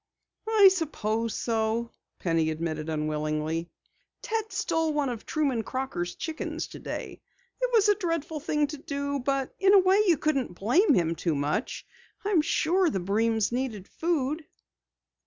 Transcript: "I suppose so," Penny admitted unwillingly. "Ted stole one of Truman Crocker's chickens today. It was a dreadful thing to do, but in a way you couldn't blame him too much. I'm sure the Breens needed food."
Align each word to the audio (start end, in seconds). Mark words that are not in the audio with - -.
"I 0.49 0.69
suppose 0.73 1.35
so," 1.35 1.91
Penny 2.17 2.49
admitted 2.49 2.89
unwillingly. 2.89 3.69
"Ted 4.23 4.51
stole 4.51 4.93
one 4.93 5.09
of 5.09 5.27
Truman 5.27 5.61
Crocker's 5.61 6.15
chickens 6.15 6.65
today. 6.65 7.21
It 7.61 7.69
was 7.71 7.87
a 7.87 7.93
dreadful 7.93 8.39
thing 8.39 8.65
to 8.65 8.77
do, 8.79 9.19
but 9.19 9.53
in 9.59 9.75
a 9.75 9.79
way 9.79 10.01
you 10.07 10.17
couldn't 10.17 10.55
blame 10.55 10.95
him 10.95 11.13
too 11.13 11.35
much. 11.35 11.85
I'm 12.25 12.41
sure 12.41 12.89
the 12.89 12.99
Breens 12.99 13.51
needed 13.51 13.87
food." 13.87 14.45